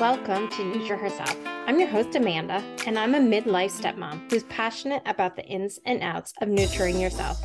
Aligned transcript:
Welcome 0.00 0.48
to 0.48 0.64
Nurture 0.64 0.96
Herself. 0.96 1.36
I'm 1.46 1.78
your 1.78 1.88
host, 1.88 2.16
Amanda, 2.16 2.64
and 2.84 2.98
I'm 2.98 3.14
a 3.14 3.20
midlife 3.20 3.70
stepmom 3.70 4.28
who's 4.28 4.42
passionate 4.44 5.04
about 5.06 5.36
the 5.36 5.44
ins 5.44 5.78
and 5.86 6.02
outs 6.02 6.34
of 6.40 6.48
nurturing 6.48 6.98
yourself. 6.98 7.40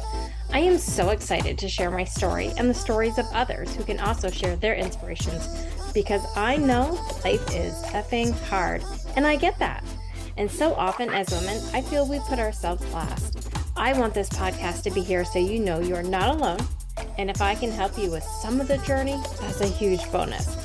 I 0.51 0.57
am 0.57 0.79
so 0.79 1.09
excited 1.09 1.59
to 1.59 1.69
share 1.69 1.91
my 1.91 2.03
story 2.03 2.51
and 2.57 2.67
the 2.67 2.73
stories 2.73 3.19
of 3.19 3.27
others 3.33 3.75
who 3.75 3.83
can 3.83 3.99
also 3.99 4.31
share 4.31 4.55
their 4.55 4.73
inspirations 4.73 5.47
because 5.93 6.25
I 6.35 6.57
know 6.57 6.93
life 7.23 7.55
is 7.55 7.75
effing 7.93 8.31
hard, 8.45 8.83
and 9.15 9.27
I 9.27 9.35
get 9.35 9.59
that. 9.59 9.83
And 10.35 10.49
so 10.49 10.73
often 10.73 11.11
as 11.11 11.29
women, 11.29 11.61
I 11.71 11.83
feel 11.83 12.07
we 12.07 12.19
put 12.21 12.39
ourselves 12.39 12.83
last. 12.91 13.47
I 13.77 13.93
want 13.93 14.15
this 14.15 14.29
podcast 14.29 14.81
to 14.83 14.91
be 14.91 15.01
here 15.01 15.23
so 15.23 15.37
you 15.37 15.59
know 15.59 15.81
you 15.81 15.95
are 15.95 16.01
not 16.01 16.35
alone. 16.35 16.59
And 17.19 17.29
if 17.29 17.43
I 17.43 17.53
can 17.53 17.69
help 17.69 17.95
you 17.95 18.09
with 18.09 18.23
some 18.23 18.59
of 18.59 18.67
the 18.67 18.79
journey, 18.79 19.21
that's 19.39 19.61
a 19.61 19.67
huge 19.67 20.11
bonus. 20.11 20.58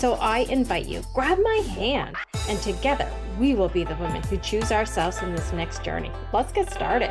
So 0.00 0.14
I 0.14 0.46
invite 0.48 0.88
you, 0.88 1.02
grab 1.12 1.38
my 1.42 1.56
hand, 1.76 2.16
and 2.48 2.58
together 2.62 3.06
we 3.38 3.54
will 3.54 3.68
be 3.68 3.84
the 3.84 3.96
women 3.96 4.22
who 4.22 4.38
choose 4.38 4.72
ourselves 4.72 5.20
in 5.20 5.34
this 5.34 5.52
next 5.52 5.84
journey. 5.84 6.10
Let's 6.32 6.52
get 6.52 6.72
started. 6.72 7.10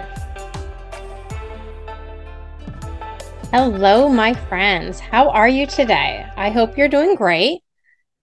Hello, 3.51 4.09
my 4.09 4.33
friends. 4.33 4.99
How 4.99 5.29
are 5.29 5.47
you 5.47 5.67
today? 5.67 6.25
I 6.35 6.49
hope 6.49 6.79
you're 6.79 6.87
doing 6.87 7.13
great, 7.13 7.61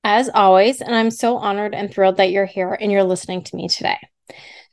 as 0.02 0.28
always. 0.34 0.80
And 0.80 0.96
I'm 0.96 1.12
so 1.12 1.36
honored 1.36 1.72
and 1.72 1.88
thrilled 1.88 2.16
that 2.16 2.32
you're 2.32 2.44
here 2.44 2.76
and 2.80 2.90
you're 2.90 3.04
listening 3.04 3.44
to 3.44 3.54
me 3.54 3.68
today. 3.68 3.98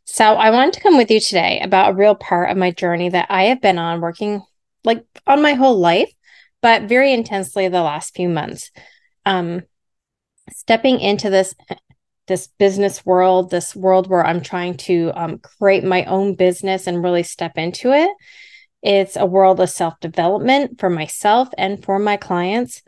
So, 0.05 0.25
I 0.25 0.49
wanted 0.49 0.73
to 0.73 0.81
come 0.81 0.97
with 0.97 1.11
you 1.11 1.19
today 1.19 1.59
about 1.63 1.91
a 1.91 1.95
real 1.95 2.15
part 2.15 2.49
of 2.49 2.57
my 2.57 2.71
journey 2.71 3.09
that 3.09 3.27
I 3.29 3.43
have 3.43 3.61
been 3.61 3.77
on 3.77 4.01
working 4.01 4.41
like 4.83 5.05
on 5.27 5.43
my 5.43 5.53
whole 5.53 5.77
life, 5.77 6.11
but 6.63 6.89
very 6.89 7.13
intensely 7.13 7.67
the 7.67 7.83
last 7.83 8.15
few 8.15 8.27
months. 8.27 8.71
Um, 9.27 9.61
stepping 10.51 10.99
into 10.99 11.29
this 11.29 11.55
this 12.27 12.47
business 12.57 13.05
world, 13.05 13.49
this 13.49 13.75
world 13.75 14.07
where 14.07 14.25
I'm 14.25 14.41
trying 14.41 14.77
to 14.77 15.11
um, 15.13 15.39
create 15.39 15.83
my 15.83 16.05
own 16.05 16.35
business 16.35 16.87
and 16.87 17.03
really 17.03 17.23
step 17.23 17.57
into 17.57 17.91
it. 17.91 18.09
It's 18.81 19.15
a 19.15 19.25
world 19.25 19.59
of 19.59 19.69
self 19.69 19.99
development 19.99 20.79
for 20.79 20.89
myself 20.89 21.49
and 21.57 21.83
for 21.83 21.99
my 21.99 22.17
clients. 22.17 22.81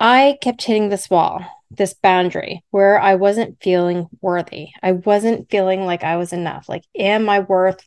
I 0.00 0.36
kept 0.42 0.64
hitting 0.64 0.88
this 0.88 1.08
wall, 1.08 1.44
this 1.70 1.94
boundary 1.94 2.64
where 2.70 2.98
I 3.00 3.14
wasn't 3.14 3.62
feeling 3.62 4.08
worthy. 4.20 4.68
I 4.82 4.92
wasn't 4.92 5.50
feeling 5.50 5.86
like 5.86 6.02
I 6.02 6.16
was 6.16 6.32
enough. 6.32 6.68
Like, 6.68 6.82
am 6.98 7.28
I 7.28 7.40
worth 7.40 7.86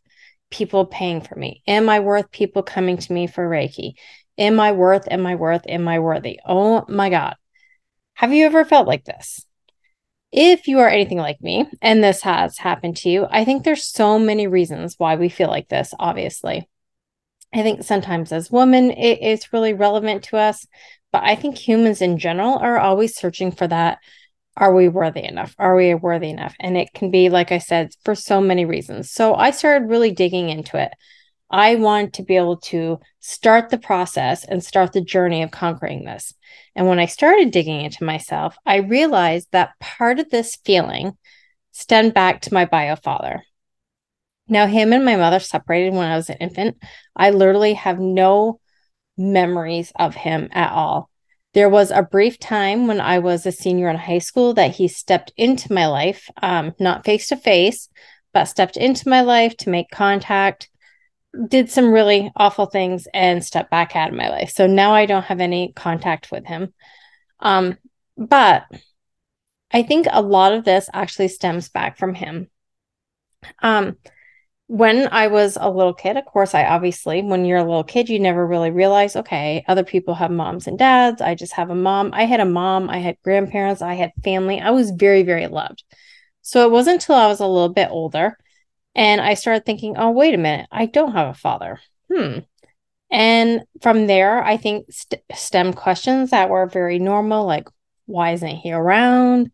people 0.50 0.86
paying 0.86 1.22
for 1.22 1.36
me? 1.36 1.62
Am 1.68 1.90
I 1.90 2.00
worth 2.00 2.32
people 2.32 2.64
coming 2.64 2.98
to 2.98 3.14
me 3.14 3.28
for 3.28 3.48
Reiki? 3.48 3.94
Am 4.38 4.60
I 4.60 4.72
worth, 4.72 5.08
am 5.12 5.26
I 5.26 5.36
worth, 5.36 5.64
am 5.68 5.88
I 5.88 6.00
worthy? 6.00 6.40
Oh 6.46 6.86
my 6.88 7.10
God. 7.10 7.36
Have 8.16 8.34
you 8.34 8.46
ever 8.46 8.64
felt 8.64 8.88
like 8.88 9.04
this? 9.04 9.46
If 10.32 10.68
you 10.68 10.80
are 10.80 10.90
anything 10.90 11.18
like 11.18 11.42
me, 11.42 11.66
and 11.82 12.04
this 12.04 12.22
has 12.24 12.58
happened 12.58 12.98
to 12.98 13.10
you, 13.10 13.28
I 13.30 13.46
think 13.46 13.64
there's 13.64 13.86
so 13.86 14.18
many 14.18 14.48
reasons 14.48 14.96
why 14.98 15.16
we 15.16 15.30
feel 15.30 15.50
like 15.50 15.68
this, 15.68 15.94
obviously. 16.00 16.68
I 17.54 17.62
think 17.62 17.84
sometimes 17.84 18.32
as 18.32 18.50
women, 18.50 18.92
it 18.92 19.22
is 19.22 19.52
really 19.52 19.74
relevant 19.74 20.24
to 20.26 20.38
us, 20.38 20.66
but 21.12 21.24
I 21.24 21.36
think 21.36 21.58
humans 21.58 22.02
in 22.02 22.18
general 22.18 22.58
are 22.58 22.80
always 22.80 23.16
searching 23.16 23.52
for 23.52 23.68
that. 23.68 24.00
Are 24.58 24.74
we 24.74 24.88
worthy 24.88 25.24
enough? 25.24 25.54
Are 25.60 25.76
we 25.76 25.94
worthy 25.94 26.30
enough? 26.30 26.56
And 26.60 26.78
it 26.78 26.94
can 26.94 27.12
be, 27.12 27.28
like 27.28 27.52
I 27.52 27.58
said, 27.58 27.92
for 28.06 28.16
so 28.16 28.40
many 28.40 28.64
reasons. 28.64 29.12
So 29.12 29.36
I 29.36 29.52
started 29.52 29.90
really 29.90 30.12
digging 30.12 30.50
into 30.50 30.78
it. 30.78 30.92
I 31.50 31.76
want 31.76 32.14
to 32.14 32.24
be 32.24 32.36
able 32.38 32.58
to 32.58 33.00
start 33.20 33.70
the 33.70 33.78
process 33.78 34.44
and 34.44 34.64
start 34.64 34.94
the 34.94 35.02
journey 35.02 35.44
of 35.44 35.52
conquering 35.52 36.04
this. 36.04 36.34
And 36.76 36.88
when 36.88 37.00
I 37.00 37.06
started 37.06 37.52
digging 37.52 37.82
into 37.82 38.04
myself, 38.04 38.58
I 38.66 38.78
realized 38.78 39.50
that 39.52 39.80
part 39.80 40.20
of 40.20 40.30
this 40.30 40.56
feeling 40.66 41.18
stemmed 41.72 42.14
back 42.14 42.42
to 42.42 42.54
my 42.54 42.66
bio 42.66 42.96
father. 42.96 43.44
Now, 44.48 44.68
him 44.68 44.94
and 44.94 45.06
my 45.06 45.16
mother 45.16 45.40
separated 45.40 45.94
when 45.94 46.08
I 46.08 46.16
was 46.16 46.30
an 46.30 46.38
infant. 46.38 46.78
I 47.16 47.32
literally 47.32 47.74
have 47.74 48.00
no 48.00 48.60
memories 49.18 49.92
of 49.96 50.16
him 50.16 50.50
at 50.52 50.72
all. 50.72 51.10
There 51.54 51.70
was 51.70 51.90
a 51.90 52.04
brief 52.04 52.38
time 52.38 52.88
when 52.88 53.00
I 53.00 53.20
was 53.20 53.46
a 53.46 53.52
senior 53.52 53.90
in 53.90 53.96
high 53.96 54.20
school 54.20 54.54
that 54.56 54.76
he 54.76 54.88
stepped 54.88 55.32
into 55.38 55.72
my 55.72 55.88
life, 55.88 56.30
um, 56.42 56.74
not 56.80 57.06
face 57.06 57.28
to 57.30 57.38
face, 57.38 57.90
but 58.34 58.46
stepped 58.46 58.76
into 58.78 59.08
my 59.08 59.22
life 59.22 59.56
to 59.58 59.70
make 59.70 59.90
contact 59.90 60.70
did 61.48 61.70
some 61.70 61.92
really 61.92 62.32
awful 62.36 62.66
things 62.66 63.08
and 63.14 63.44
stepped 63.44 63.72
back 63.72 63.96
out 63.96 64.10
of 64.10 64.16
my 64.16 64.30
life. 64.30 64.52
So 64.52 64.68
now 64.68 64.94
I 64.94 65.06
don't 65.06 65.26
have 65.26 65.42
any 65.42 65.74
contact 65.74 66.32
with 66.32 66.46
him. 66.46 66.74
Um, 67.40 67.78
but 68.18 68.64
I 69.72 69.84
think 69.84 70.08
a 70.10 70.22
lot 70.22 70.54
of 70.54 70.64
this 70.64 70.90
actually 70.94 71.28
stems 71.28 71.70
back 71.70 71.98
from 71.98 72.14
him. 72.14 72.50
Um, 73.62 73.98
when 74.68 75.10
I 75.12 75.28
was 75.28 75.58
a 75.60 75.70
little 75.70 75.94
kid, 75.94 76.18
of 76.18 76.26
course, 76.26 76.56
I 76.56 76.66
obviously, 76.66 77.22
when 77.22 77.46
you're 77.46 77.60
a 77.60 77.64
little 77.64 77.84
kid, 77.84 78.10
you 78.10 78.20
never 78.20 78.46
really 78.46 78.72
realize, 78.72 79.16
okay, 79.16 79.64
other 79.68 79.84
people 79.84 80.16
have 80.16 80.32
moms 80.32 80.66
and 80.66 80.80
dads. 80.80 81.22
I 81.22 81.36
just 81.36 81.54
have 81.54 81.70
a 81.70 81.76
mom. 81.76 82.12
I 82.14 82.26
had 82.26 82.40
a 82.40 82.46
mom, 82.46 82.90
I 82.90 82.98
had 82.98 83.18
grandparents, 83.24 83.82
I 83.82 83.94
had 83.94 84.12
family. 84.24 84.60
I 84.60 84.72
was 84.72 84.92
very, 84.92 85.22
very 85.22 85.48
loved. 85.48 85.84
So 86.42 86.66
it 86.66 86.72
wasn't 86.72 87.02
until 87.02 87.16
I 87.16 87.28
was 87.28 87.42
a 87.42 87.48
little 87.48 87.70
bit 87.70 87.90
older 87.92 88.38
and 88.96 89.22
I 89.22 89.34
started 89.34 89.66
thinking, 89.66 89.96
oh, 89.98 90.12
wait 90.12 90.34
a 90.34 90.38
minute, 90.38 90.68
I 90.72 90.86
don't 90.86 91.12
have 91.12 91.28
a 91.28 91.34
father. 91.34 91.80
Hmm. 92.12 92.40
And 93.12 93.64
from 93.82 94.08
there, 94.08 94.44
I 94.44 94.58
think 94.58 94.88
st- 94.90 95.22
STEM 95.34 95.74
questions 95.74 96.32
that 96.32 96.50
were 96.50 96.66
very 96.66 96.98
normal, 96.98 97.46
like, 97.46 97.68
why 98.06 98.32
isn't 98.32 98.48
he 98.48 98.72
around? 98.72 99.52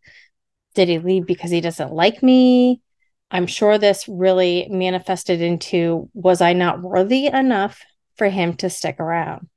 Did 0.75 0.88
he 0.88 1.00
leave 1.00 1.25
because 1.25 1.52
he 1.52 1.62
doesn't 1.62 1.91
like 1.91 2.24
me? 2.24 2.81
I'm 3.29 3.47
sure 3.47 3.78
this 3.78 4.07
really 4.07 4.68
manifested 4.69 5.41
into 5.41 6.09
was 6.13 6.41
I 6.41 6.53
not 6.53 6.81
worthy 6.81 7.28
enough 7.28 7.81
for 8.18 8.29
him 8.29 8.56
to 8.58 8.69
stick 8.69 9.00
around? 9.00 9.50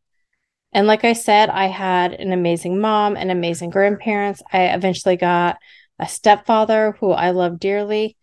And 0.73 0.87
like 0.87 1.05
I 1.05 1.13
said, 1.13 1.51
I 1.51 1.67
had 1.67 2.15
an 2.15 2.33
amazing 2.33 2.81
mom 2.81 3.17
and 3.17 3.31
amazing 3.31 3.71
grandparents. 3.71 4.43
I 4.53 4.67
eventually 4.67 5.17
got 5.17 5.59
a 5.99 6.09
stepfather 6.09 6.97
who 6.99 7.13
I 7.13 7.31
love 7.31 7.61
dearly. 7.61 8.17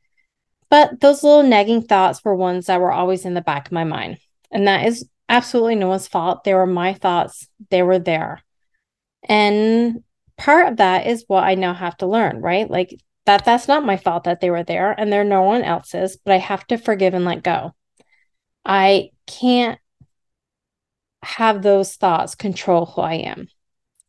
But 0.71 1.01
those 1.01 1.21
little 1.21 1.43
nagging 1.43 1.83
thoughts 1.83 2.23
were 2.23 2.33
ones 2.33 2.67
that 2.67 2.79
were 2.79 2.93
always 2.93 3.25
in 3.25 3.33
the 3.35 3.41
back 3.41 3.67
of 3.67 3.73
my 3.73 3.83
mind. 3.83 4.17
And 4.51 4.67
that 4.67 4.87
is 4.87 5.07
absolutely 5.27 5.75
no 5.75 5.89
one's 5.89 6.07
fault. 6.07 6.43
They 6.43 6.53
were 6.53 6.65
my 6.65 6.93
thoughts, 6.93 7.47
they 7.69 7.83
were 7.83 7.99
there. 7.99 8.41
And 9.27 10.03
part 10.37 10.69
of 10.69 10.77
that 10.77 11.07
is 11.07 11.25
what 11.27 11.43
I 11.43 11.55
now 11.55 11.73
have 11.73 11.97
to 11.97 12.07
learn, 12.07 12.41
right? 12.41 12.71
Like 12.71 12.97
that 13.25 13.43
that's 13.45 13.67
not 13.67 13.85
my 13.85 13.97
fault 13.97 14.23
that 14.23 14.39
they 14.39 14.49
were 14.49 14.63
there 14.63 14.91
and 14.97 15.11
they're 15.11 15.25
no 15.25 15.41
one 15.41 15.63
else's, 15.63 16.17
but 16.17 16.33
I 16.33 16.37
have 16.37 16.65
to 16.67 16.77
forgive 16.77 17.13
and 17.13 17.25
let 17.25 17.43
go. 17.43 17.75
I 18.65 19.09
can't 19.27 19.77
have 21.21 21.61
those 21.61 21.95
thoughts 21.95 22.33
control 22.33 22.85
who 22.85 23.01
I 23.01 23.15
am. 23.15 23.47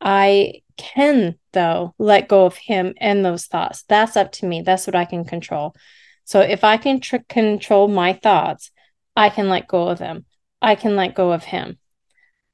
I 0.01 0.63
can, 0.77 1.39
though, 1.53 1.95
let 1.99 2.29
go 2.29 2.47
of 2.47 2.57
him 2.57 2.95
and 2.99 3.25
those 3.25 3.47
thoughts. 3.47 3.83
That's 3.89 4.17
up 4.17 4.31
to 4.33 4.47
me. 4.47 4.63
That's 4.63 4.87
what 4.87 4.97
I 4.97 5.05
can 5.05 5.25
control. 5.25 5.75
So 6.25 6.41
if 6.41 6.65
I 6.65 6.77
can 6.77 7.01
tr- 7.01 7.17
control 7.29 7.89
my 7.89 8.13
thoughts, 8.13 8.71
I 9.17 9.29
can 9.29 9.49
let 9.49 9.69
go 9.69 9.89
of 9.89 9.99
them. 9.99 10.25
I 10.61 10.75
can 10.75 10.97
let 10.97 11.15
go 11.15 11.33
of 11.33 11.45
him. 11.45 11.79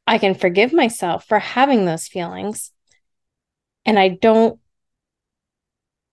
I 0.07 0.19
can 0.19 0.35
forgive 0.35 0.73
myself 0.73 1.27
for 1.27 1.39
having 1.39 1.85
those 1.85 2.09
feelings. 2.09 2.73
And 3.85 3.99
I 3.99 4.09
don't 4.09 4.59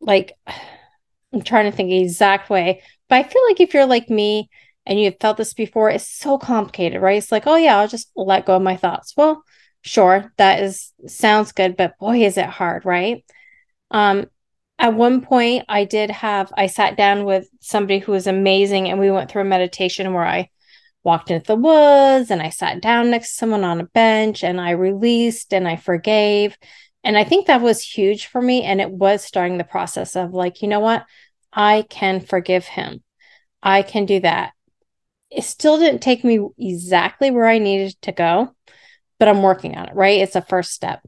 like, 0.02 0.34
I'm 1.34 1.42
trying 1.42 1.70
to 1.70 1.76
think 1.76 1.90
the 1.90 2.02
exact 2.02 2.50
way, 2.50 2.82
but 3.10 3.16
I 3.18 3.24
feel 3.24 3.42
like 3.48 3.60
if 3.60 3.74
you're 3.74 3.86
like 3.86 4.10
me 4.10 4.50
and 4.86 5.00
you've 5.00 5.18
felt 5.20 5.38
this 5.38 5.54
before, 5.54 5.90
it's 5.90 6.08
so 6.08 6.38
complicated, 6.38 7.02
right? 7.02 7.18
It's 7.18 7.32
like, 7.32 7.46
oh 7.46 7.58
yeah, 7.58 7.78
I'll 7.78 7.88
just 7.88 8.10
let 8.16 8.46
go 8.46 8.56
of 8.56 8.62
my 8.62 8.78
thoughts. 8.78 9.14
Well, 9.18 9.44
sure, 9.82 10.32
that 10.38 10.62
is 10.64 10.94
sounds 11.08 11.52
good, 11.52 11.76
but 11.76 11.98
boy, 12.00 12.24
is 12.24 12.38
it 12.38 12.46
hard, 12.46 12.86
right? 12.86 13.26
Um, 13.92 14.28
at 14.78 14.94
one 14.94 15.22
point 15.22 15.64
i 15.70 15.84
did 15.84 16.10
have 16.10 16.52
i 16.58 16.68
sat 16.68 16.98
down 16.98 17.26
with 17.26 17.48
somebody 17.62 18.00
who 18.00 18.12
was 18.12 18.28
amazing 18.28 18.90
and 18.90 19.00
we 19.00 19.12
went 19.12 19.30
through 19.30 19.42
a 19.42 19.46
meditation 19.46 20.14
where 20.14 20.26
i 20.26 20.50
walked 21.04 21.30
into 21.32 21.46
the 21.46 21.56
woods 21.56 22.32
and 22.32 22.42
i 22.42 22.50
sat 22.50 22.82
down 22.82 23.12
next 23.12 23.30
to 23.30 23.36
someone 23.36 23.64
on 23.64 23.80
a 23.80 23.86
bench 23.86 24.44
and 24.44 24.60
i 24.60 24.72
released 24.72 25.54
and 25.54 25.68
i 25.68 25.76
forgave. 25.76 26.58
And 27.04 27.18
i 27.18 27.24
think 27.24 27.48
that 27.48 27.62
was 27.62 27.82
huge 27.84 28.26
for 28.26 28.42
me 28.42 28.64
and 28.64 28.82
it 28.82 28.92
was 28.92 29.24
starting 29.24 29.58
the 29.58 29.64
process 29.64 30.16
of 30.16 30.34
like 30.34 30.62
you 30.62 30.68
know 30.68 30.80
what? 30.80 31.06
I 31.54 31.86
can 31.90 32.20
forgive 32.20 32.66
him. 32.66 33.02
I 33.64 33.82
can 33.82 34.06
do 34.06 34.20
that. 34.20 34.52
It 35.30 35.44
still 35.46 35.80
didn't 35.80 36.02
take 36.02 36.24
me 36.24 36.40
exactly 36.58 37.32
where 37.32 37.46
i 37.46 37.60
needed 37.60 37.96
to 38.02 38.12
go 38.12 38.56
but 39.20 39.28
i'm 39.28 39.44
working 39.44 39.78
on 39.78 39.88
it 39.88 39.96
right? 39.96 40.22
It's 40.22 40.36
a 40.36 40.42
first 40.42 40.72
step 40.72 41.02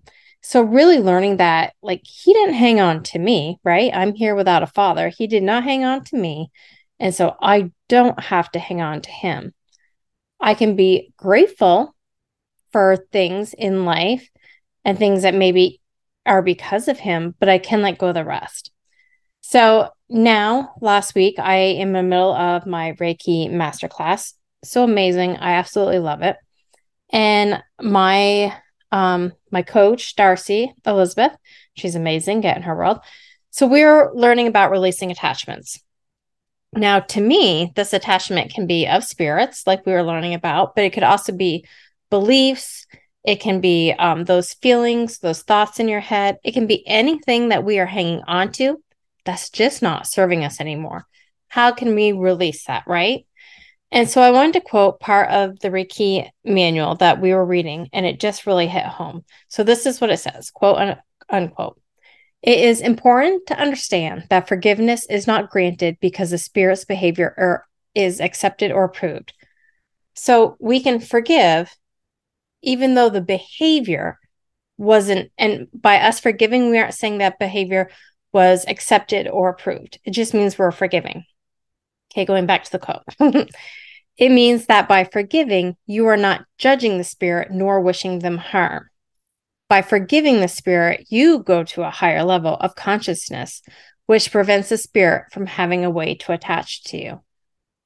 so, 0.48 0.62
really 0.62 1.00
learning 1.00 1.38
that, 1.38 1.74
like, 1.82 2.04
he 2.06 2.32
didn't 2.32 2.54
hang 2.54 2.80
on 2.80 3.04
to 3.04 3.20
me, 3.20 3.60
right? 3.66 3.92
I'm 3.94 4.14
here 4.14 4.34
without 4.34 4.64
a 4.64 4.68
father. 4.68 5.10
He 5.10 5.28
did 5.28 5.44
not 5.44 5.66
hang 5.66 5.84
on 5.84 6.06
to 6.06 6.16
me. 6.16 6.52
And 7.02 7.14
so 7.14 7.36
I 7.42 7.74
don't 7.90 8.18
have 8.18 8.50
to 8.52 8.60
hang 8.60 8.80
on 8.80 9.02
to 9.02 9.10
him. 9.10 9.54
I 10.40 10.54
can 10.54 10.78
be 10.78 11.12
grateful 11.18 11.94
for 12.72 12.96
things 13.12 13.54
in 13.54 13.84
life 13.84 14.30
and 14.86 14.98
things 14.98 15.24
that 15.24 15.36
maybe 15.36 15.82
are 16.26 16.42
because 16.42 16.88
of 16.88 16.98
him, 16.98 17.36
but 17.42 17.50
I 17.50 17.58
can 17.58 17.82
let 17.82 17.98
go 17.98 18.08
of 18.08 18.14
the 18.14 18.24
rest. 18.24 18.72
So 19.42 19.90
now, 20.08 20.76
last 20.80 21.14
week, 21.14 21.40
I 21.40 21.56
am 21.56 21.90
in 21.90 21.94
the 21.94 22.04
middle 22.04 22.34
of 22.34 22.66
my 22.66 22.94
Reiki 22.94 23.52
masterclass. 23.52 24.32
So 24.64 24.86
amazing. 24.86 25.36
I 25.36 25.56
absolutely 25.56 26.00
love 26.00 26.22
it. 26.22 26.38
And 27.12 27.62
my 27.82 28.56
um 28.92 29.34
my 29.52 29.62
coach, 29.62 30.16
Darcy 30.16 30.74
Elizabeth, 30.86 31.32
she's 31.76 31.96
amazing, 31.96 32.42
get 32.42 32.58
in 32.58 32.64
her 32.64 32.76
world. 32.76 33.00
So 33.52 33.68
we're 33.68 34.12
learning 34.14 34.48
about 34.48 34.72
releasing 34.72 35.12
attachments. 35.12 35.80
Now, 36.74 37.00
to 37.00 37.22
me, 37.22 37.72
this 37.76 37.94
attachment 37.94 38.54
can 38.54 38.68
be 38.68 38.88
of 38.88 39.04
spirits, 39.04 39.66
like 39.66 39.86
we 39.86 39.94
were 39.94 40.04
learning 40.04 40.34
about, 40.34 40.76
but 40.76 40.84
it 40.84 40.94
could 40.94 41.04
also 41.04 41.32
be 41.32 41.66
beliefs. 42.10 42.86
It 43.24 43.40
can 43.40 43.62
be 43.62 43.94
um, 43.94 44.26
those 44.26 44.54
feelings, 44.54 45.20
those 45.20 45.42
thoughts 45.42 45.80
in 45.80 45.88
your 45.88 46.02
head. 46.02 46.38
It 46.44 46.54
can 46.54 46.68
be 46.68 46.86
anything 46.88 47.50
that 47.50 47.64
we 47.64 47.80
are 47.80 47.86
hanging 47.86 48.22
on 48.28 48.52
to 48.54 48.82
that's 49.26 49.50
just 49.50 49.82
not 49.82 50.08
serving 50.08 50.44
us 50.46 50.62
anymore. 50.62 51.06
How 51.48 51.72
can 51.72 51.96
we 51.96 52.12
release 52.12 52.66
that, 52.66 52.84
right? 52.88 53.26
And 53.92 54.10
so 54.10 54.22
I 54.22 54.32
wanted 54.32 54.54
to 54.54 54.62
quote 54.62 55.00
part 55.00 55.30
of 55.30 55.60
the 55.60 55.70
Reiki 55.70 56.30
manual 56.44 56.96
that 56.96 57.22
we 57.22 57.34
were 57.34 57.46
reading, 57.46 57.90
and 57.94 58.06
it 58.06 58.20
just 58.20 58.46
really 58.46 58.68
hit 58.68 58.86
home. 58.86 59.24
So 59.48 59.64
this 59.64 59.86
is 59.86 60.02
what 60.02 60.10
it 60.10 60.18
says 60.18 60.52
quote 60.52 60.98
unquote. 61.30 61.80
It 62.42 62.60
is 62.60 62.82
important 62.82 63.48
to 63.48 63.60
understand 63.60 64.26
that 64.30 64.48
forgiveness 64.48 65.06
is 65.10 65.28
not 65.28 65.50
granted 65.50 65.98
because 66.00 66.30
the 66.32 66.38
spirit's 66.38 66.86
behavior 66.86 67.34
er- 67.38 67.66
is 67.96 68.22
accepted 68.22 68.72
or 68.72 68.84
approved. 68.84 69.34
So 70.14 70.56
we 70.60 70.82
can 70.82 71.00
forgive 71.00 71.76
even 72.62 72.96
though 72.96 73.10
the 73.10 73.22
behavior 73.22 74.20
wasn't, 74.78 75.32
and 75.38 75.68
by 75.74 76.00
us 76.00 76.20
forgiving, 76.20 76.70
we 76.70 76.78
aren't 76.78 76.94
saying 76.94 77.20
that 77.20 77.40
behavior 77.40 77.90
was 78.32 78.66
accepted 78.68 79.28
or 79.28 79.50
approved. 79.50 80.00
It 80.04 80.12
just 80.12 80.34
means 80.34 80.58
we're 80.58 80.72
forgiving. 80.72 81.26
Okay, 82.18 82.26
going 82.26 82.48
back 82.48 82.64
to 82.64 82.72
the 82.72 82.80
quote. 82.80 83.04
it 84.18 84.32
means 84.32 84.66
that 84.66 84.88
by 84.88 85.04
forgiving, 85.04 85.78
you 85.86 86.08
are 86.08 86.18
not 86.18 86.46
judging 86.58 86.98
the 86.98 87.04
spirit 87.04 87.52
nor 87.52 87.80
wishing 87.80 88.18
them 88.18 88.40
harm. 88.40 88.90
By 89.70 89.84
forgiving 89.84 90.40
the 90.40 90.48
spirit, 90.48 91.06
you 91.10 91.44
go 91.44 91.64
to 91.66 91.84
a 91.84 91.92
higher 91.92 92.24
level 92.24 92.56
of 92.56 92.74
consciousness, 92.74 93.62
which 94.08 94.32
prevents 94.32 94.70
the 94.70 94.78
spirit 94.78 95.26
from 95.32 95.46
having 95.46 95.86
a 95.86 95.92
way 95.92 96.16
to 96.16 96.32
attach 96.32 96.86
to 96.86 96.98
you. 96.98 97.22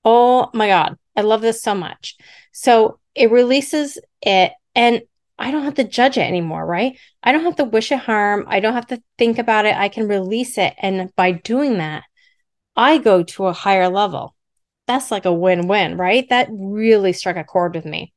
Oh 0.05 0.49
my 0.53 0.67
God, 0.67 0.97
I 1.17 1.21
love 1.21 1.41
this 1.41 1.61
so 1.61 1.75
much. 1.75 2.15
So 2.53 2.99
it 3.13 3.31
releases 3.31 3.99
it, 4.21 4.53
and 4.75 5.01
I 5.37 5.51
don't 5.51 5.65
have 5.65 5.75
to 5.75 5.83
judge 5.83 6.17
it 6.17 6.21
anymore, 6.21 6.65
right? 6.65 6.97
I 7.21 7.33
don't 7.33 7.43
have 7.43 7.57
to 7.57 7.65
wish 7.65 7.91
it 7.91 7.99
harm. 7.99 8.45
I 8.47 8.61
don't 8.61 8.75
have 8.75 8.87
to 8.87 9.03
think 9.17 9.39
about 9.39 9.65
it. 9.65 9.75
I 9.75 9.89
can 9.89 10.07
release 10.07 10.57
it. 10.57 10.73
And 10.77 11.13
by 11.17 11.33
doing 11.33 11.79
that, 11.79 12.03
I 12.75 12.97
go 12.97 13.23
to 13.23 13.45
a 13.45 13.53
higher 13.53 13.89
level. 13.89 14.35
That's 14.87 15.11
like 15.11 15.25
a 15.25 15.33
win 15.33 15.67
win, 15.67 15.97
right? 15.97 16.27
That 16.29 16.49
really 16.51 17.13
struck 17.13 17.37
a 17.37 17.43
chord 17.43 17.75
with 17.75 17.85
me. 17.85 18.13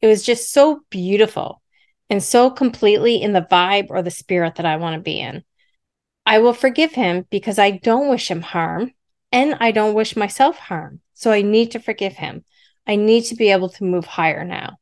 It 0.00 0.06
was 0.06 0.24
just 0.24 0.52
so 0.52 0.80
beautiful 0.90 1.62
and 2.08 2.22
so 2.22 2.50
completely 2.50 3.20
in 3.20 3.32
the 3.32 3.46
vibe 3.50 3.86
or 3.90 4.02
the 4.02 4.10
spirit 4.10 4.56
that 4.56 4.66
I 4.66 4.76
want 4.76 4.94
to 4.94 5.02
be 5.02 5.20
in. 5.20 5.42
I 6.24 6.38
will 6.38 6.52
forgive 6.52 6.92
him 6.92 7.26
because 7.30 7.58
I 7.58 7.72
don't 7.72 8.08
wish 8.08 8.30
him 8.30 8.42
harm 8.42 8.92
and 9.32 9.56
I 9.60 9.70
don't 9.70 9.94
wish 9.94 10.16
myself 10.16 10.58
harm. 10.58 11.00
So 11.14 11.30
I 11.32 11.42
need 11.42 11.72
to 11.72 11.80
forgive 11.80 12.14
him. 12.14 12.44
I 12.86 12.96
need 12.96 13.22
to 13.24 13.34
be 13.34 13.50
able 13.50 13.70
to 13.70 13.84
move 13.84 14.04
higher 14.04 14.44
now. 14.44 14.76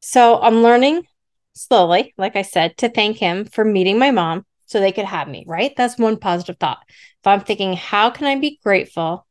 So 0.00 0.40
I'm 0.40 0.62
learning 0.62 1.06
slowly, 1.54 2.14
like 2.16 2.36
I 2.36 2.42
said, 2.42 2.76
to 2.78 2.88
thank 2.88 3.18
him 3.18 3.44
for 3.44 3.64
meeting 3.64 3.98
my 3.98 4.10
mom 4.10 4.44
so 4.70 4.78
they 4.78 4.92
could 4.92 5.04
have 5.04 5.26
me, 5.26 5.44
right? 5.48 5.72
That's 5.76 5.98
one 5.98 6.16
positive 6.16 6.56
thought. 6.58 6.78
If 6.88 7.26
I'm 7.26 7.40
thinking, 7.40 7.74
how 7.74 8.10
can 8.10 8.26
I 8.28 8.38
be 8.38 8.60
grateful? 8.62 9.26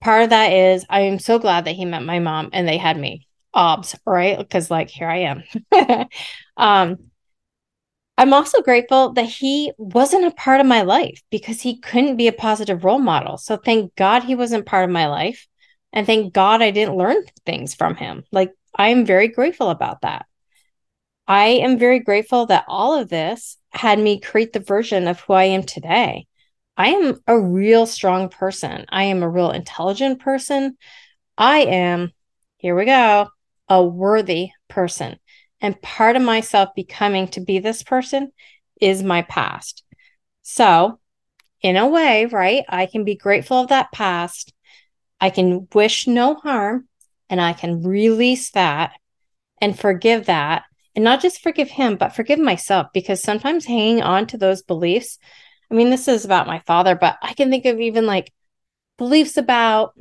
Part 0.00 0.22
of 0.24 0.30
that 0.30 0.52
is 0.52 0.86
I 0.88 1.00
am 1.00 1.18
so 1.18 1.38
glad 1.38 1.66
that 1.66 1.72
he 1.74 1.84
met 1.84 2.02
my 2.02 2.18
mom 2.18 2.48
and 2.52 2.66
they 2.66 2.78
had 2.78 2.96
me. 2.96 3.28
Obs, 3.52 3.94
right? 4.06 4.38
Because 4.38 4.70
like 4.70 4.88
here 4.88 5.08
I 5.08 5.34
am. 5.72 6.08
um 6.56 6.96
I'm 8.16 8.32
also 8.32 8.62
grateful 8.62 9.12
that 9.14 9.26
he 9.26 9.72
wasn't 9.76 10.24
a 10.24 10.30
part 10.30 10.60
of 10.60 10.66
my 10.66 10.82
life 10.82 11.20
because 11.30 11.60
he 11.60 11.80
couldn't 11.80 12.16
be 12.16 12.28
a 12.28 12.32
positive 12.32 12.84
role 12.84 13.00
model. 13.00 13.36
So 13.36 13.56
thank 13.56 13.94
God 13.96 14.22
he 14.22 14.34
wasn't 14.34 14.66
part 14.66 14.84
of 14.84 14.90
my 14.90 15.08
life. 15.08 15.46
And 15.92 16.06
thank 16.06 16.32
God 16.32 16.62
I 16.62 16.70
didn't 16.70 16.96
learn 16.96 17.16
things 17.44 17.74
from 17.74 17.96
him. 17.96 18.24
Like 18.32 18.52
I 18.74 18.88
am 18.88 19.04
very 19.04 19.28
grateful 19.28 19.68
about 19.68 20.02
that. 20.02 20.26
I 21.26 21.46
am 21.46 21.78
very 21.78 22.00
grateful 22.00 22.46
that 22.46 22.64
all 22.68 22.98
of 22.98 23.08
this 23.08 23.56
had 23.74 23.98
me 23.98 24.20
create 24.20 24.52
the 24.52 24.60
version 24.60 25.08
of 25.08 25.20
who 25.20 25.32
I 25.32 25.44
am 25.44 25.62
today. 25.62 26.26
I 26.76 26.88
am 26.90 27.20
a 27.26 27.38
real 27.38 27.86
strong 27.86 28.28
person. 28.28 28.86
I 28.88 29.04
am 29.04 29.22
a 29.22 29.28
real 29.28 29.50
intelligent 29.50 30.20
person. 30.20 30.76
I 31.38 31.60
am, 31.60 32.12
here 32.58 32.74
we 32.76 32.84
go, 32.84 33.28
a 33.68 33.82
worthy 33.82 34.50
person. 34.68 35.18
And 35.60 35.80
part 35.80 36.16
of 36.16 36.22
myself 36.22 36.70
becoming 36.74 37.28
to 37.28 37.40
be 37.40 37.58
this 37.58 37.82
person 37.82 38.32
is 38.80 39.02
my 39.02 39.22
past. 39.22 39.82
So, 40.42 40.98
in 41.62 41.76
a 41.76 41.88
way, 41.88 42.26
right, 42.26 42.64
I 42.68 42.86
can 42.86 43.04
be 43.04 43.14
grateful 43.14 43.58
of 43.58 43.68
that 43.68 43.92
past. 43.92 44.52
I 45.20 45.30
can 45.30 45.66
wish 45.72 46.06
no 46.06 46.34
harm 46.34 46.86
and 47.30 47.40
I 47.40 47.54
can 47.54 47.82
release 47.82 48.50
that 48.50 48.92
and 49.60 49.78
forgive 49.78 50.26
that. 50.26 50.64
And 50.94 51.04
not 51.04 51.20
just 51.20 51.42
forgive 51.42 51.70
him, 51.70 51.96
but 51.96 52.14
forgive 52.14 52.38
myself 52.38 52.88
because 52.94 53.22
sometimes 53.22 53.64
hanging 53.64 54.02
on 54.02 54.26
to 54.28 54.38
those 54.38 54.62
beliefs. 54.62 55.18
I 55.70 55.74
mean, 55.74 55.90
this 55.90 56.06
is 56.06 56.24
about 56.24 56.46
my 56.46 56.60
father, 56.60 56.94
but 56.94 57.16
I 57.20 57.34
can 57.34 57.50
think 57.50 57.64
of 57.64 57.80
even 57.80 58.06
like 58.06 58.32
beliefs 58.96 59.36
about 59.36 59.94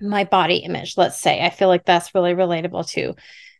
my 0.00 0.24
body 0.24 0.56
image, 0.56 0.96
let's 0.96 1.20
say. 1.20 1.44
I 1.44 1.50
feel 1.50 1.68
like 1.68 1.84
that's 1.84 2.14
really 2.14 2.34
relatable 2.34 2.88
too. 2.88 3.14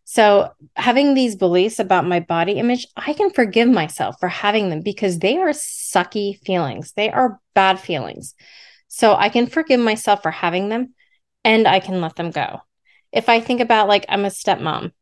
So, 0.04 0.50
having 0.74 1.14
these 1.14 1.36
beliefs 1.36 1.78
about 1.78 2.04
my 2.04 2.20
body 2.20 2.54
image, 2.54 2.86
I 2.96 3.12
can 3.12 3.30
forgive 3.30 3.68
myself 3.68 4.16
for 4.18 4.28
having 4.28 4.68
them 4.68 4.80
because 4.80 5.18
they 5.18 5.38
are 5.38 5.50
sucky 5.50 6.38
feelings. 6.44 6.92
They 6.92 7.10
are 7.10 7.38
bad 7.54 7.78
feelings. 7.78 8.34
So, 8.88 9.14
I 9.14 9.28
can 9.28 9.46
forgive 9.46 9.78
myself 9.78 10.22
for 10.22 10.32
having 10.32 10.68
them 10.68 10.94
and 11.44 11.68
I 11.68 11.80
can 11.80 12.00
let 12.00 12.16
them 12.16 12.30
go. 12.30 12.60
If 13.12 13.28
I 13.28 13.40
think 13.40 13.60
about 13.60 13.88
like 13.88 14.04
I'm 14.08 14.24
a 14.24 14.28
stepmom, 14.30 14.92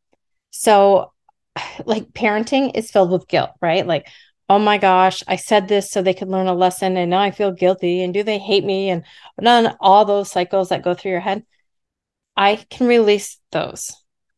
so 0.51 1.13
like 1.85 2.11
parenting 2.11 2.75
is 2.75 2.91
filled 2.91 3.11
with 3.11 3.27
guilt, 3.27 3.51
right? 3.61 3.85
Like, 3.85 4.07
oh 4.49 4.59
my 4.59 4.77
gosh, 4.77 5.23
I 5.27 5.35
said 5.35 5.67
this 5.67 5.91
so 5.91 6.01
they 6.01 6.13
could 6.13 6.29
learn 6.29 6.47
a 6.47 6.53
lesson 6.53 6.97
and 6.97 7.11
now 7.11 7.21
I 7.21 7.31
feel 7.31 7.51
guilty 7.51 8.03
and 8.03 8.13
do 8.13 8.23
they 8.23 8.39
hate 8.39 8.65
me 8.65 8.89
and 8.89 9.03
none 9.39 9.75
all 9.79 10.05
those 10.05 10.31
cycles 10.31 10.69
that 10.69 10.83
go 10.83 10.93
through 10.93 11.11
your 11.11 11.19
head. 11.19 11.43
I 12.35 12.55
can 12.69 12.87
release 12.87 13.37
those. 13.51 13.91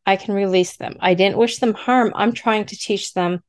I 0.05 0.15
can 0.15 0.33
release 0.33 0.77
them. 0.77 0.97
I 0.99 1.13
didn't 1.13 1.37
wish 1.37 1.59
them 1.59 1.73
harm. 1.73 2.11
I'm 2.15 2.33
trying 2.33 2.65
to 2.65 2.77
teach 2.77 3.13
them 3.13 3.41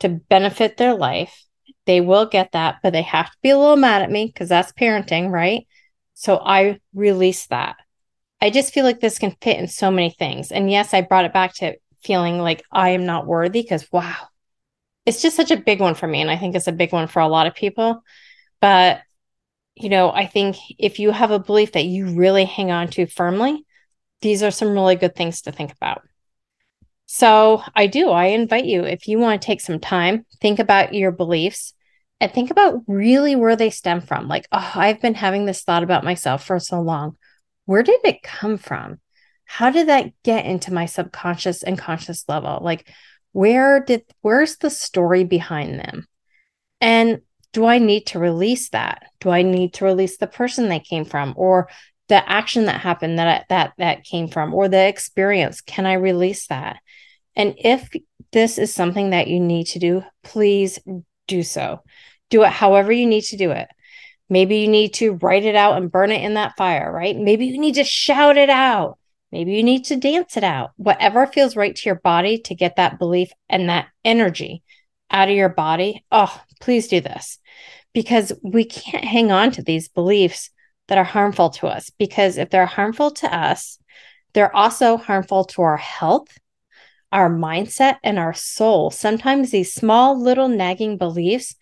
to 0.00 0.08
benefit 0.08 0.76
their 0.76 0.94
life. 0.94 1.44
They 1.86 2.00
will 2.00 2.26
get 2.26 2.52
that, 2.52 2.76
but 2.82 2.92
they 2.92 3.02
have 3.02 3.30
to 3.30 3.38
be 3.42 3.50
a 3.50 3.58
little 3.58 3.76
mad 3.76 4.02
at 4.02 4.10
me 4.10 4.26
because 4.26 4.48
that's 4.48 4.72
parenting, 4.72 5.30
right? 5.30 5.66
So 6.14 6.38
I 6.38 6.80
release 6.94 7.46
that. 7.46 7.76
I 8.44 8.50
just 8.50 8.74
feel 8.74 8.84
like 8.84 9.00
this 9.00 9.18
can 9.18 9.34
fit 9.40 9.56
in 9.58 9.68
so 9.68 9.90
many 9.90 10.10
things. 10.10 10.52
And 10.52 10.70
yes, 10.70 10.92
I 10.92 11.00
brought 11.00 11.24
it 11.24 11.32
back 11.32 11.54
to 11.54 11.76
feeling 12.02 12.38
like 12.38 12.62
I 12.70 12.90
am 12.90 13.06
not 13.06 13.26
worthy 13.26 13.62
because 13.62 13.90
wow, 13.90 14.16
it's 15.06 15.22
just 15.22 15.34
such 15.34 15.50
a 15.50 15.56
big 15.56 15.80
one 15.80 15.94
for 15.94 16.06
me. 16.06 16.20
And 16.20 16.30
I 16.30 16.36
think 16.36 16.54
it's 16.54 16.66
a 16.66 16.72
big 16.72 16.92
one 16.92 17.06
for 17.06 17.20
a 17.20 17.26
lot 17.26 17.46
of 17.46 17.54
people. 17.54 18.04
But, 18.60 19.00
you 19.74 19.88
know, 19.88 20.10
I 20.10 20.26
think 20.26 20.56
if 20.78 20.98
you 20.98 21.10
have 21.10 21.30
a 21.30 21.38
belief 21.38 21.72
that 21.72 21.86
you 21.86 22.14
really 22.18 22.44
hang 22.44 22.70
on 22.70 22.88
to 22.88 23.06
firmly, 23.06 23.64
these 24.20 24.42
are 24.42 24.50
some 24.50 24.74
really 24.74 24.96
good 24.96 25.16
things 25.16 25.40
to 25.42 25.52
think 25.52 25.72
about. 25.72 26.02
So 27.06 27.62
I 27.74 27.86
do, 27.86 28.10
I 28.10 28.26
invite 28.26 28.66
you, 28.66 28.82
if 28.84 29.08
you 29.08 29.18
want 29.18 29.40
to 29.40 29.46
take 29.46 29.62
some 29.62 29.80
time, 29.80 30.26
think 30.42 30.58
about 30.58 30.92
your 30.92 31.12
beliefs 31.12 31.72
and 32.20 32.30
think 32.30 32.50
about 32.50 32.82
really 32.86 33.36
where 33.36 33.56
they 33.56 33.70
stem 33.70 34.02
from. 34.02 34.28
Like, 34.28 34.46
oh, 34.52 34.72
I've 34.74 35.00
been 35.00 35.14
having 35.14 35.46
this 35.46 35.62
thought 35.62 35.82
about 35.82 36.04
myself 36.04 36.44
for 36.44 36.58
so 36.58 36.82
long. 36.82 37.16
Where 37.66 37.82
did 37.82 38.00
it 38.04 38.22
come 38.22 38.58
from? 38.58 39.00
How 39.44 39.70
did 39.70 39.88
that 39.88 40.12
get 40.22 40.46
into 40.46 40.72
my 40.72 40.86
subconscious 40.86 41.62
and 41.62 41.78
conscious 41.78 42.24
level? 42.28 42.60
Like, 42.62 42.88
where 43.32 43.80
did, 43.80 44.04
where's 44.20 44.56
the 44.56 44.70
story 44.70 45.24
behind 45.24 45.78
them? 45.78 46.06
And 46.80 47.20
do 47.52 47.64
I 47.64 47.78
need 47.78 48.06
to 48.08 48.18
release 48.18 48.68
that? 48.70 49.04
Do 49.20 49.30
I 49.30 49.42
need 49.42 49.74
to 49.74 49.84
release 49.84 50.18
the 50.18 50.26
person 50.26 50.68
they 50.68 50.80
came 50.80 51.04
from 51.04 51.34
or 51.36 51.68
the 52.08 52.28
action 52.28 52.66
that 52.66 52.80
happened 52.80 53.18
that 53.18 53.46
that 53.48 53.72
that 53.78 54.04
came 54.04 54.28
from 54.28 54.52
or 54.52 54.68
the 54.68 54.86
experience? 54.86 55.60
Can 55.62 55.86
I 55.86 55.94
release 55.94 56.48
that? 56.48 56.76
And 57.36 57.54
if 57.56 57.88
this 58.32 58.58
is 58.58 58.74
something 58.74 59.10
that 59.10 59.28
you 59.28 59.40
need 59.40 59.68
to 59.68 59.78
do, 59.78 60.02
please 60.22 60.78
do 61.26 61.42
so. 61.42 61.80
Do 62.28 62.42
it 62.42 62.50
however 62.50 62.92
you 62.92 63.06
need 63.06 63.22
to 63.24 63.36
do 63.36 63.52
it. 63.52 63.68
Maybe 64.34 64.56
you 64.56 64.66
need 64.66 64.94
to 64.94 65.12
write 65.22 65.44
it 65.44 65.54
out 65.54 65.76
and 65.76 65.92
burn 65.92 66.10
it 66.10 66.20
in 66.20 66.34
that 66.34 66.56
fire, 66.56 66.92
right? 66.92 67.16
Maybe 67.16 67.46
you 67.46 67.56
need 67.56 67.76
to 67.76 67.84
shout 67.84 68.36
it 68.36 68.50
out. 68.50 68.98
Maybe 69.30 69.52
you 69.52 69.62
need 69.62 69.84
to 69.84 69.96
dance 69.96 70.36
it 70.36 70.42
out. 70.42 70.72
Whatever 70.76 71.28
feels 71.28 71.54
right 71.54 71.72
to 71.72 71.88
your 71.88 72.00
body 72.00 72.38
to 72.38 72.56
get 72.56 72.74
that 72.74 72.98
belief 72.98 73.30
and 73.48 73.68
that 73.68 73.86
energy 74.04 74.64
out 75.08 75.28
of 75.28 75.36
your 75.36 75.50
body, 75.50 76.04
oh, 76.10 76.36
please 76.60 76.88
do 76.88 77.00
this 77.00 77.38
because 77.92 78.32
we 78.42 78.64
can't 78.64 79.04
hang 79.04 79.30
on 79.30 79.52
to 79.52 79.62
these 79.62 79.88
beliefs 79.88 80.50
that 80.88 80.98
are 80.98 81.04
harmful 81.04 81.50
to 81.50 81.68
us. 81.68 81.90
Because 81.96 82.36
if 82.36 82.50
they're 82.50 82.66
harmful 82.66 83.12
to 83.12 83.32
us, 83.32 83.78
they're 84.32 84.54
also 84.54 84.96
harmful 84.96 85.44
to 85.44 85.62
our 85.62 85.76
health, 85.76 86.36
our 87.12 87.30
mindset, 87.30 87.98
and 88.02 88.18
our 88.18 88.34
soul. 88.34 88.90
Sometimes 88.90 89.52
these 89.52 89.72
small 89.72 90.20
little 90.20 90.48
nagging 90.48 90.98
beliefs 90.98 91.54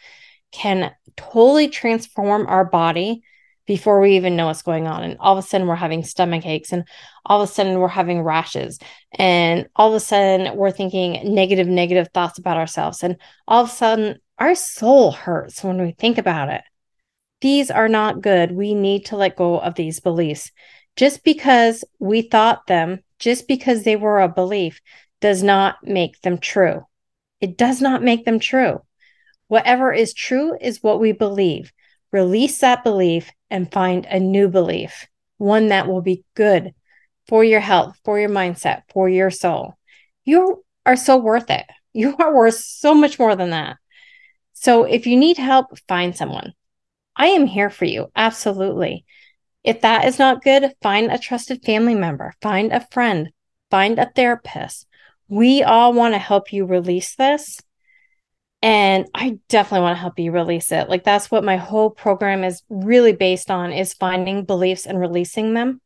can 0.53 0.95
totally 1.17 1.69
transform 1.69 2.47
our 2.47 2.65
body 2.65 3.23
before 3.67 4.01
we 4.01 4.17
even 4.17 4.37
know 4.37 4.47
what's 4.47 4.63
going 4.63 4.87
on. 4.87 5.03
And 5.03 5.17
all 5.21 5.37
of 5.37 5.45
a 5.45 5.47
sudden, 5.47 5.67
we're 5.67 5.75
having 5.77 6.05
stomach 6.05 6.47
aches, 6.47 6.73
and 6.73 6.85
all 7.25 7.43
of 7.43 7.49
a 7.49 7.53
sudden, 7.53 7.79
we're 7.79 7.89
having 7.89 8.23
rashes, 8.23 8.79
and 9.13 9.69
all 9.77 9.89
of 9.89 9.95
a 9.95 10.01
sudden, 10.01 10.57
we're 10.57 10.71
thinking 10.71 11.35
negative, 11.35 11.69
negative 11.69 12.09
thoughts 12.13 12.39
about 12.39 12.57
ourselves. 12.57 13.03
And 13.03 13.17
all 13.47 13.65
of 13.65 13.71
a 13.71 13.73
sudden, 13.73 14.21
our 14.39 14.55
soul 14.55 15.13
hurts 15.13 15.63
when 15.63 15.81
we 15.81 15.93
think 15.93 16.19
about 16.19 16.49
it. 16.49 16.63
These 17.41 17.71
are 17.71 17.89
not 17.89 18.21
good. 18.21 18.53
We 18.53 18.75
need 18.75 19.07
to 19.07 19.17
let 19.17 19.37
go 19.37 19.59
of 19.59 19.75
these 19.75 20.01
beliefs. 20.01 20.51
Just 20.97 21.25
because 21.25 21.85
we 21.99 22.23
thought 22.23 22.67
them, 22.67 23.01
just 23.19 23.49
because 23.49 23.85
they 23.85 23.97
were 23.97 24.21
a 24.21 24.29
belief, 24.29 24.81
does 25.21 25.43
not 25.43 25.77
make 25.83 26.21
them 26.23 26.39
true. 26.39 26.85
It 27.41 27.57
does 27.57 27.81
not 27.81 28.03
make 28.03 28.25
them 28.25 28.39
true. 28.39 28.83
Whatever 29.53 29.93
is 29.93 30.15
true 30.15 30.57
is 30.59 30.83
what 30.83 30.99
we 30.99 31.13
believe. 31.13 31.75
Release 32.11 32.57
that 32.61 32.83
belief 32.83 33.31
and 33.51 33.71
find 33.71 34.07
a 34.07 34.19
new 34.19 34.49
belief, 34.49 35.07
one 35.37 35.69
that 35.69 35.87
will 35.87 36.01
be 36.01 36.25
good 36.35 36.73
for 37.29 37.45
your 37.45 37.61
health, 37.61 37.95
for 38.03 38.19
your 38.19 38.31
mindset, 38.31 38.85
for 38.89 39.11
your 39.11 39.29
soul. 39.31 39.77
You 40.25 40.65
are 40.87 40.97
so 40.97 41.19
worth 41.19 41.51
it. 41.51 41.67
You 41.93 42.17
are 42.19 42.35
worth 42.35 42.55
so 42.55 42.95
much 42.95 43.19
more 43.19 43.37
than 43.37 43.51
that. 43.51 43.77
So 44.55 44.85
if 44.85 45.07
you 45.07 45.19
need 45.19 45.37
help, 45.37 45.79
find 45.87 46.17
someone. 46.17 46.55
I 47.15 47.27
am 47.27 47.45
here 47.45 47.69
for 47.69 47.85
you. 47.85 48.11
Absolutely. 48.17 49.05
If 49.63 49.83
that 49.83 50.07
is 50.07 50.19
not 50.19 50.43
good, 50.43 50.73
find 50.81 51.13
a 51.13 51.19
trusted 51.19 51.63
family 51.63 51.95
member, 51.95 52.33
find 52.41 52.73
a 52.73 52.87
friend, 52.91 53.29
find 53.71 53.99
a 53.99 54.11
therapist. 54.17 54.87
We 55.29 55.63
all 55.63 55.93
want 55.93 56.15
to 56.15 56.19
help 56.19 56.55
you 56.55 56.65
release 56.65 57.15
this 57.17 57.61
and 58.63 59.07
i 59.15 59.39
definitely 59.49 59.83
want 59.83 59.97
to 59.97 60.01
help 60.01 60.19
you 60.19 60.33
release 60.33 60.73
it. 60.73 60.89
Like 60.89 61.05
that's 61.05 61.31
what 61.31 61.45
my 61.45 61.57
whole 61.57 61.91
program 61.91 62.45
is 62.45 62.63
really 62.71 63.13
based 63.13 63.51
on 63.51 63.73
is 63.73 63.95
finding 63.95 64.45
beliefs 64.45 64.87
and 64.87 64.99
releasing 64.99 65.55
them. 65.55 65.81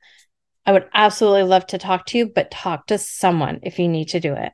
I 0.64 0.72
would 0.72 0.88
absolutely 0.92 1.44
love 1.44 1.66
to 1.68 1.78
talk 1.78 2.06
to 2.06 2.18
you 2.18 2.26
but 2.26 2.50
talk 2.50 2.86
to 2.88 2.98
someone 2.98 3.60
if 3.62 3.78
you 3.78 3.88
need 3.88 4.08
to 4.10 4.20
do 4.20 4.34
it. 4.34 4.52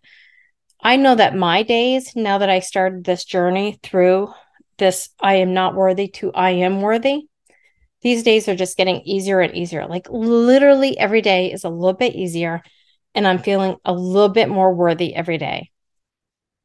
I 0.80 0.96
know 0.96 1.14
that 1.14 1.36
my 1.36 1.62
days 1.62 2.12
now 2.16 2.38
that 2.38 2.50
i 2.50 2.60
started 2.60 3.04
this 3.04 3.24
journey 3.24 3.78
through 3.82 4.32
this 4.78 5.10
i 5.20 5.34
am 5.34 5.52
not 5.52 5.74
worthy 5.74 6.08
to 6.08 6.32
i 6.32 6.50
am 6.50 6.80
worthy 6.80 7.22
these 8.02 8.22
days 8.24 8.48
are 8.48 8.56
just 8.56 8.76
getting 8.76 9.00
easier 9.02 9.40
and 9.40 9.54
easier. 9.54 9.86
Like 9.86 10.08
literally 10.10 10.98
every 10.98 11.22
day 11.22 11.52
is 11.52 11.62
a 11.62 11.68
little 11.68 11.92
bit 11.92 12.14
easier 12.14 12.62
and 13.14 13.26
i'm 13.26 13.38
feeling 13.38 13.76
a 13.84 13.92
little 13.92 14.28
bit 14.28 14.48
more 14.48 14.74
worthy 14.74 15.14
every 15.14 15.38
day 15.38 15.70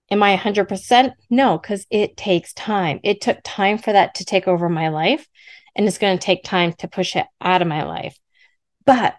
Am 0.09 0.23
I 0.23 0.37
100%? 0.37 1.13
No, 1.29 1.57
because 1.57 1.85
it 1.89 2.15
takes 2.15 2.53
time. 2.53 2.99
It 3.03 3.21
took 3.21 3.39
time 3.43 3.77
for 3.77 3.91
that 3.91 4.15
to 4.15 4.25
take 4.25 4.47
over 4.47 4.69
my 4.69 4.87
life, 4.87 5.27
and 5.75 5.87
it's 5.87 5.97
going 5.97 6.17
to 6.17 6.25
take 6.25 6.43
time 6.43 6.73
to 6.73 6.87
push 6.87 7.15
it 7.15 7.25
out 7.41 7.61
of 7.61 7.67
my 7.67 7.83
life. 7.83 8.17
But 8.85 9.15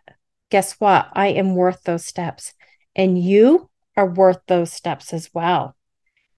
guess 0.51 0.73
what? 0.75 1.09
I 1.13 1.29
am 1.29 1.55
worth 1.55 1.83
those 1.83 2.07
steps, 2.07 2.55
and 2.97 3.23
you 3.23 3.69
are 3.97 4.07
worth 4.07 4.41
those 4.47 4.73
steps 4.73 5.13
as 5.13 5.29
well. 5.35 5.77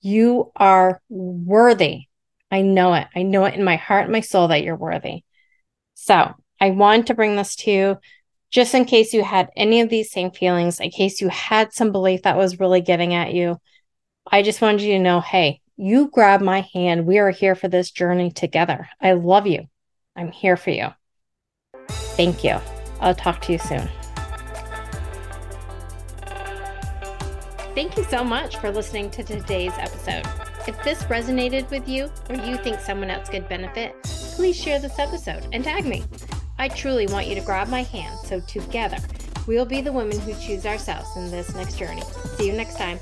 You 0.00 0.50
are 0.56 1.00
worthy. 1.08 2.04
I 2.50 2.62
know 2.62 2.94
it. 2.94 3.06
I 3.14 3.22
know 3.22 3.44
it 3.44 3.54
in 3.54 3.62
my 3.62 3.76
heart 3.76 4.04
and 4.04 4.12
my 4.12 4.20
soul 4.20 4.48
that 4.48 4.64
you're 4.64 4.74
worthy. 4.74 5.22
So 5.94 6.34
I 6.60 6.70
want 6.70 7.06
to 7.06 7.14
bring 7.14 7.36
this 7.36 7.54
to 7.56 7.70
you 7.70 7.98
just 8.50 8.74
in 8.74 8.84
case 8.84 9.12
you 9.14 9.22
had 9.22 9.50
any 9.56 9.80
of 9.80 9.90
these 9.90 10.10
same 10.10 10.32
feelings, 10.32 10.80
in 10.80 10.90
case 10.90 11.20
you 11.20 11.28
had 11.28 11.72
some 11.72 11.92
belief 11.92 12.22
that 12.22 12.36
was 12.36 12.58
really 12.58 12.80
getting 12.80 13.14
at 13.14 13.32
you 13.32 13.60
I 14.26 14.42
just 14.42 14.60
wanted 14.60 14.82
you 14.82 14.94
to 14.94 14.98
know 14.98 15.20
hey, 15.20 15.60
you 15.76 16.10
grab 16.12 16.40
my 16.40 16.66
hand. 16.74 17.06
We 17.06 17.18
are 17.18 17.30
here 17.30 17.54
for 17.54 17.68
this 17.68 17.90
journey 17.90 18.30
together. 18.30 18.88
I 19.00 19.12
love 19.12 19.46
you. 19.46 19.68
I'm 20.14 20.30
here 20.30 20.56
for 20.56 20.70
you. 20.70 20.88
Thank 21.88 22.44
you. 22.44 22.58
I'll 23.00 23.14
talk 23.14 23.40
to 23.42 23.52
you 23.52 23.58
soon. 23.58 23.88
Thank 27.74 27.96
you 27.96 28.04
so 28.04 28.22
much 28.22 28.56
for 28.58 28.70
listening 28.70 29.10
to 29.10 29.22
today's 29.22 29.72
episode. 29.78 30.26
If 30.66 30.82
this 30.82 31.02
resonated 31.04 31.70
with 31.70 31.88
you 31.88 32.10
or 32.28 32.36
you 32.36 32.56
think 32.58 32.80
someone 32.80 33.10
else 33.10 33.28
could 33.28 33.48
benefit, 33.48 33.96
please 34.02 34.60
share 34.60 34.80
this 34.80 34.98
episode 34.98 35.46
and 35.52 35.64
tag 35.64 35.86
me. 35.86 36.04
I 36.58 36.68
truly 36.68 37.06
want 37.06 37.26
you 37.26 37.34
to 37.36 37.40
grab 37.40 37.68
my 37.68 37.84
hand 37.84 38.18
so 38.18 38.40
together 38.40 38.98
we'll 39.46 39.64
be 39.64 39.80
the 39.80 39.92
women 39.92 40.18
who 40.20 40.34
choose 40.34 40.66
ourselves 40.66 41.16
in 41.16 41.30
this 41.30 41.54
next 41.54 41.78
journey. 41.78 42.02
See 42.36 42.46
you 42.46 42.52
next 42.52 42.76
time. 42.76 42.98